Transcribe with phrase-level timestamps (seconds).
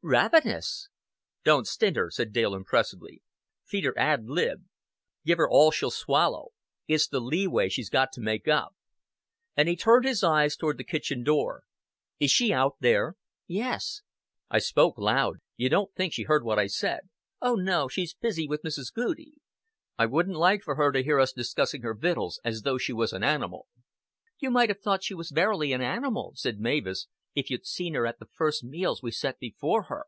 [0.00, 0.88] "Ravenous."
[1.44, 3.20] "Don't stint her," said Dale, impressively.
[3.64, 4.62] "Feed her ad lib.
[5.26, 6.50] Give her all she'll swallow.
[6.86, 8.74] It's the leeway she's got to make up;"
[9.56, 11.64] and he turned his eyes toward the kitchen door.
[12.20, 13.16] "Is she out there?"
[13.48, 14.02] "Yes."
[14.48, 15.38] "I spoke loud.
[15.56, 17.08] You don't think she heard what I said?"
[17.42, 17.88] "Oh, no.
[17.88, 18.94] She's busy with Mrs.
[18.94, 19.34] Goudie."
[19.98, 23.12] "I wouldn't like for her to hear us discussing her victuals as though she was
[23.12, 23.66] an animal."
[24.38, 28.04] "You might have thought she was verily an animal," said Mavis, "if you'd seen her
[28.04, 30.06] at the first meals we set before her.